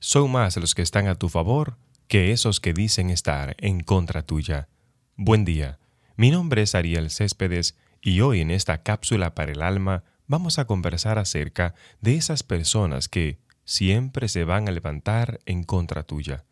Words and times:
son 0.00 0.32
más 0.32 0.56
los 0.56 0.74
que 0.74 0.82
están 0.82 1.06
a 1.06 1.14
tu 1.14 1.28
favor 1.28 1.76
que 2.08 2.32
esos 2.32 2.58
que 2.58 2.72
dicen 2.72 3.10
estar 3.10 3.54
en 3.58 3.80
contra 3.80 4.22
tuya. 4.22 4.68
Buen 5.14 5.44
día. 5.44 5.78
Mi 6.16 6.30
nombre 6.30 6.62
es 6.62 6.74
Ariel 6.74 7.10
Céspedes 7.10 7.76
y 8.00 8.22
hoy 8.22 8.40
en 8.40 8.50
esta 8.50 8.82
cápsula 8.82 9.34
para 9.34 9.52
el 9.52 9.60
alma 9.60 10.02
vamos 10.26 10.58
a 10.58 10.64
conversar 10.64 11.18
acerca 11.18 11.74
de 12.00 12.16
esas 12.16 12.42
personas 12.42 13.08
que 13.08 13.38
siempre 13.64 14.28
se 14.28 14.44
van 14.44 14.68
a 14.68 14.72
levantar 14.72 15.40
en 15.44 15.64
contra 15.64 16.02
tuya. 16.02 16.46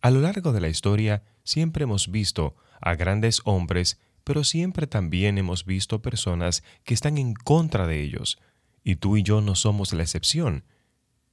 A 0.00 0.10
lo 0.10 0.20
largo 0.20 0.52
de 0.52 0.60
la 0.60 0.68
historia 0.68 1.24
siempre 1.42 1.82
hemos 1.82 2.08
visto 2.08 2.54
a 2.80 2.94
grandes 2.94 3.42
hombres, 3.44 4.00
pero 4.22 4.44
siempre 4.44 4.86
también 4.86 5.38
hemos 5.38 5.64
visto 5.64 6.02
personas 6.02 6.62
que 6.84 6.94
están 6.94 7.18
en 7.18 7.34
contra 7.34 7.88
de 7.88 8.00
ellos, 8.00 8.38
y 8.84 8.96
tú 8.96 9.16
y 9.16 9.24
yo 9.24 9.40
no 9.40 9.56
somos 9.56 9.92
la 9.92 10.04
excepción. 10.04 10.64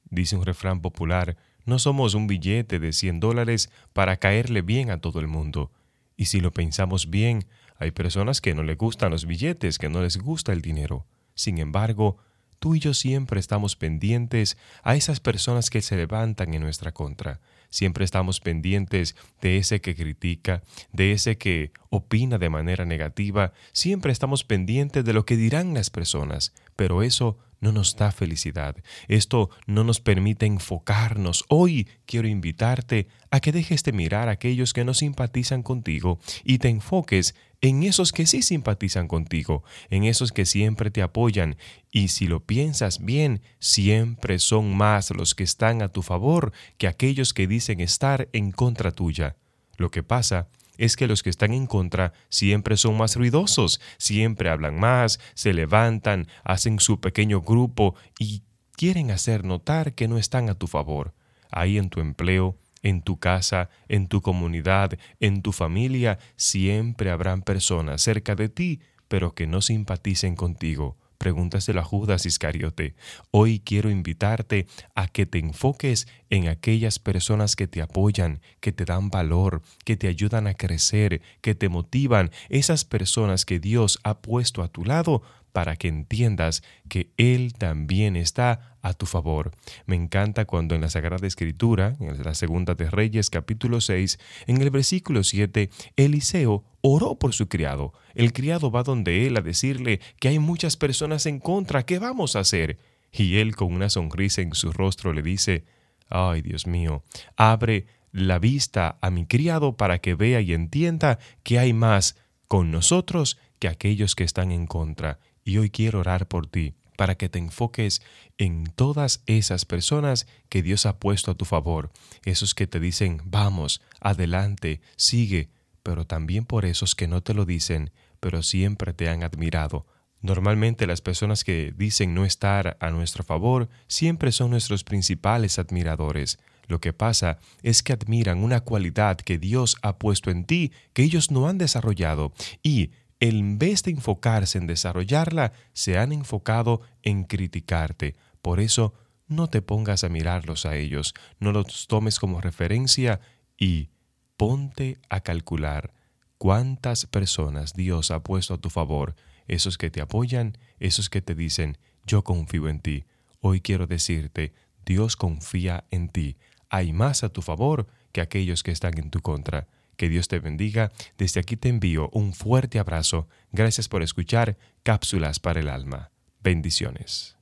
Dice 0.09 0.35
un 0.35 0.45
refrán 0.45 0.81
popular, 0.81 1.37
no 1.65 1.79
somos 1.79 2.13
un 2.13 2.27
billete 2.27 2.79
de 2.79 2.93
100 2.93 3.19
dólares 3.19 3.69
para 3.93 4.17
caerle 4.17 4.61
bien 4.61 4.91
a 4.91 4.99
todo 4.99 5.19
el 5.19 5.27
mundo. 5.27 5.71
Y 6.17 6.25
si 6.25 6.41
lo 6.41 6.51
pensamos 6.51 7.09
bien, 7.09 7.45
hay 7.77 7.91
personas 7.91 8.41
que 8.41 8.53
no 8.53 8.63
les 8.63 8.77
gustan 8.77 9.11
los 9.11 9.25
billetes, 9.25 9.77
que 9.77 9.89
no 9.89 10.01
les 10.01 10.17
gusta 10.17 10.51
el 10.51 10.61
dinero. 10.61 11.05
Sin 11.33 11.59
embargo, 11.59 12.17
tú 12.59 12.75
y 12.75 12.79
yo 12.79 12.93
siempre 12.93 13.39
estamos 13.39 13.75
pendientes 13.75 14.57
a 14.83 14.95
esas 14.95 15.19
personas 15.21 15.69
que 15.69 15.81
se 15.81 15.95
levantan 15.95 16.53
en 16.53 16.61
nuestra 16.61 16.91
contra. 16.91 17.39
Siempre 17.69 18.03
estamos 18.03 18.39
pendientes 18.39 19.15
de 19.41 19.57
ese 19.57 19.79
que 19.79 19.95
critica, 19.95 20.63
de 20.91 21.11
ese 21.11 21.37
que 21.37 21.71
opina 21.89 22.37
de 22.37 22.49
manera 22.49 22.83
negativa. 22.83 23.53
Siempre 23.71 24.11
estamos 24.11 24.43
pendientes 24.43 25.05
de 25.05 25.13
lo 25.13 25.25
que 25.25 25.37
dirán 25.37 25.73
las 25.73 25.89
personas. 25.89 26.53
Pero 26.75 27.03
eso 27.03 27.37
no 27.59 27.71
nos 27.71 27.95
da 27.95 28.11
felicidad. 28.11 28.75
Esto 29.07 29.49
no 29.67 29.83
nos 29.83 29.99
permite 29.99 30.45
enfocarnos. 30.45 31.45
Hoy 31.49 31.87
quiero 32.05 32.27
invitarte 32.27 33.07
a 33.31 33.39
que 33.39 33.51
dejes 33.51 33.83
de 33.83 33.91
mirar 33.91 34.29
a 34.29 34.33
aquellos 34.33 34.73
que 34.73 34.85
no 34.85 34.93
simpatizan 34.93 35.63
contigo 35.63 36.19
y 36.43 36.59
te 36.59 36.69
enfoques 36.69 37.35
en 37.61 37.83
esos 37.83 38.13
que 38.13 38.25
sí 38.25 38.41
simpatizan 38.41 39.07
contigo, 39.07 39.63
en 39.89 40.05
esos 40.05 40.31
que 40.31 40.45
siempre 40.45 40.91
te 40.91 41.01
apoyan. 41.01 41.57
Y 41.91 42.09
si 42.09 42.27
lo 42.27 42.45
piensas 42.45 43.03
bien, 43.03 43.41
siempre 43.59 44.39
son 44.39 44.75
más 44.75 45.11
los 45.11 45.35
que 45.35 45.43
están 45.43 45.81
a 45.81 45.89
tu 45.89 46.01
favor 46.01 46.53
que 46.77 46.87
aquellos 46.87 47.33
que 47.33 47.47
dicen 47.47 47.81
estar 47.81 48.29
en 48.31 48.51
contra 48.51 48.91
tuya. 48.91 49.35
Lo 49.77 49.91
que 49.91 50.03
pasa 50.03 50.47
es 50.79 50.95
que 50.95 51.07
los 51.07 51.23
que 51.23 51.29
están 51.29 51.53
en 51.53 51.67
contra 51.67 52.13
siempre 52.29 52.77
son 52.77 52.97
más 52.97 53.17
ruidosos, 53.17 53.81
siempre 53.97 54.49
hablan 54.49 54.79
más, 54.79 55.19
se 55.33 55.53
levantan, 55.53 56.27
hacen 56.43 56.79
su 56.79 57.01
pequeño 57.01 57.41
grupo 57.41 57.95
y 58.17 58.43
quieren 58.77 59.11
hacer 59.11 59.43
notar 59.43 59.93
que 59.93 60.07
no 60.07 60.17
están 60.17 60.49
a 60.49 60.55
tu 60.55 60.67
favor. 60.67 61.13
Ahí 61.51 61.77
en 61.77 61.89
tu 61.89 61.99
empleo, 61.99 62.57
en 62.81 63.01
tu 63.01 63.19
casa, 63.19 63.69
en 63.89 64.07
tu 64.07 64.21
comunidad, 64.21 64.97
en 65.19 65.41
tu 65.41 65.51
familia, 65.51 66.17
siempre 66.37 67.11
habrán 67.11 67.41
personas 67.41 68.01
cerca 68.01 68.35
de 68.35 68.47
ti, 68.47 68.79
pero 69.09 69.35
que 69.35 69.47
no 69.47 69.61
simpaticen 69.61 70.35
contigo 70.35 70.98
Pregúntaselo 71.19 71.81
a 71.81 71.83
Judas 71.83 72.25
Iscariote. 72.25 72.95
Hoy 73.29 73.59
quiero 73.59 73.89
invitarte 73.89 74.67
a 74.95 75.09
que 75.09 75.25
te 75.25 75.37
enfoques 75.37 76.07
en 76.29 76.47
aquellas 76.47 76.97
personas 76.97 77.57
que 77.57 77.67
te 77.67 77.81
apoyan, 77.81 78.39
que 78.61 78.71
te 78.71 78.85
dan 78.85 79.09
valor, 79.09 79.61
que 79.83 79.97
te 79.97 80.07
ayudan 80.07 80.47
a 80.47 80.53
crecer, 80.53 81.21
que 81.41 81.55
te 81.55 81.67
motivan, 81.67 82.31
esas 82.47 82.85
personas 82.85 83.43
que 83.43 83.59
Dios 83.59 83.99
ha 84.03 84.21
puesto 84.21 84.63
a 84.63 84.69
tu 84.69 84.85
lado 84.85 85.21
para 85.51 85.75
que 85.75 85.87
entiendas 85.87 86.63
que 86.87 87.11
Él 87.17 87.53
también 87.53 88.15
está 88.15 88.77
a 88.81 88.93
tu 88.93 89.05
favor. 89.05 89.51
Me 89.85 89.95
encanta 89.95 90.45
cuando 90.45 90.75
en 90.75 90.81
la 90.81 90.89
Sagrada 90.89 91.27
Escritura, 91.27 91.95
en 91.99 92.23
la 92.23 92.33
Segunda 92.33 92.75
de 92.75 92.89
Reyes 92.89 93.29
capítulo 93.29 93.81
6, 93.81 94.19
en 94.47 94.61
el 94.61 94.69
versículo 94.69 95.23
7, 95.23 95.69
Eliseo 95.95 96.63
oró 96.81 97.15
por 97.15 97.33
su 97.33 97.47
criado. 97.47 97.93
El 98.15 98.33
criado 98.33 98.71
va 98.71 98.83
donde 98.83 99.27
él 99.27 99.37
a 99.37 99.41
decirle 99.41 99.99
que 100.19 100.29
hay 100.29 100.39
muchas 100.39 100.77
personas 100.77 101.25
en 101.25 101.39
contra, 101.39 101.85
¿qué 101.85 101.99
vamos 101.99 102.35
a 102.35 102.39
hacer? 102.39 102.77
Y 103.11 103.37
él 103.37 103.55
con 103.55 103.73
una 103.73 103.89
sonrisa 103.89 104.41
en 104.41 104.53
su 104.53 104.71
rostro 104.71 105.13
le 105.13 105.21
dice, 105.21 105.65
ay 106.09 106.41
Dios 106.41 106.67
mío, 106.67 107.03
abre 107.35 107.85
la 108.11 108.39
vista 108.39 108.97
a 109.01 109.09
mi 109.09 109.25
criado 109.25 109.77
para 109.77 109.99
que 109.99 110.15
vea 110.15 110.41
y 110.41 110.53
entienda 110.53 111.19
que 111.43 111.59
hay 111.59 111.73
más 111.73 112.15
con 112.47 112.71
nosotros 112.71 113.37
que 113.59 113.67
aquellos 113.67 114.15
que 114.15 114.23
están 114.23 114.51
en 114.51 114.65
contra. 114.65 115.19
Y 115.43 115.57
hoy 115.57 115.69
quiero 115.69 115.99
orar 115.99 116.27
por 116.27 116.47
ti 116.47 116.73
para 116.97 117.15
que 117.15 117.29
te 117.29 117.39
enfoques 117.39 118.01
en 118.37 118.65
todas 118.75 119.23
esas 119.25 119.63
personas 119.63 120.27
que 120.49 120.61
Dios 120.61 120.85
ha 120.85 120.99
puesto 120.99 121.31
a 121.31 121.35
tu 121.35 121.45
favor, 121.45 121.91
esos 122.25 122.53
que 122.53 122.67
te 122.67 122.81
dicen, 122.81 123.21
vamos, 123.23 123.81
adelante, 124.01 124.81
sigue, 124.97 125.49
pero 125.81 126.05
también 126.05 126.43
por 126.43 126.65
esos 126.65 126.95
que 126.95 127.07
no 127.07 127.23
te 127.23 127.33
lo 127.33 127.45
dicen, 127.45 127.91
pero 128.19 128.43
siempre 128.43 128.93
te 128.93 129.07
han 129.07 129.23
admirado. 129.23 129.85
Normalmente 130.21 130.87
las 130.87 130.99
personas 130.99 131.45
que 131.45 131.73
dicen 131.77 132.13
no 132.13 132.25
estar 132.25 132.75
a 132.81 132.89
nuestro 132.91 133.23
favor 133.23 133.69
siempre 133.87 134.33
son 134.33 134.51
nuestros 134.51 134.83
principales 134.83 135.57
admiradores. 135.57 136.37
Lo 136.67 136.81
que 136.81 136.91
pasa 136.91 137.39
es 137.63 137.81
que 137.81 137.93
admiran 137.93 138.43
una 138.43 138.59
cualidad 138.59 139.17
que 139.17 139.37
Dios 139.37 139.77
ha 139.81 139.97
puesto 139.97 140.29
en 140.29 140.43
ti 140.43 140.73
que 140.93 141.03
ellos 141.03 141.31
no 141.31 141.47
han 141.47 141.57
desarrollado 141.57 142.33
y 142.61 142.91
en 143.19 143.59
vez 143.59 143.83
de 143.83 143.91
enfocarse 143.91 144.57
en 144.57 144.67
desarrollarla, 144.67 145.53
se 145.73 145.97
han 145.97 146.11
enfocado 146.11 146.81
en 147.03 147.23
criticarte. 147.23 148.15
Por 148.41 148.59
eso, 148.59 148.93
no 149.27 149.47
te 149.47 149.61
pongas 149.61 150.03
a 150.03 150.09
mirarlos 150.09 150.65
a 150.65 150.75
ellos, 150.75 151.13
no 151.39 151.51
los 151.51 151.87
tomes 151.87 152.19
como 152.19 152.41
referencia 152.41 153.19
y 153.57 153.89
ponte 154.37 154.97
a 155.09 155.19
calcular 155.19 155.93
cuántas 156.37 157.05
personas 157.05 157.73
Dios 157.73 158.09
ha 158.09 158.23
puesto 158.23 158.55
a 158.55 158.57
tu 158.57 158.69
favor, 158.69 159.15
esos 159.47 159.77
que 159.77 159.91
te 159.91 160.01
apoyan, 160.01 160.57
esos 160.79 161.09
que 161.09 161.21
te 161.21 161.35
dicen, 161.35 161.77
yo 162.05 162.23
confío 162.23 162.69
en 162.69 162.79
ti. 162.79 163.05
Hoy 163.41 163.61
quiero 163.61 163.85
decirte, 163.85 164.53
Dios 164.85 165.15
confía 165.15 165.85
en 165.91 166.09
ti. 166.09 166.37
Hay 166.69 166.93
más 166.93 167.23
a 167.23 167.29
tu 167.29 167.41
favor 167.41 167.87
que 168.11 168.21
aquellos 168.21 168.63
que 168.63 168.71
están 168.71 168.97
en 168.97 169.11
tu 169.11 169.19
contra. 169.19 169.67
Que 169.99 170.07
Dios 170.07 170.29
te 170.29 170.39
bendiga. 170.39 170.93
Desde 171.17 171.41
aquí 171.41 171.57
te 171.57 171.67
envío 171.67 172.09
un 172.13 172.31
fuerte 172.31 172.79
abrazo. 172.79 173.27
Gracias 173.51 173.89
por 173.89 174.01
escuchar 174.01 174.57
Cápsulas 174.81 175.41
para 175.41 175.59
el 175.59 175.67
Alma. 175.67 176.09
Bendiciones. 176.41 177.38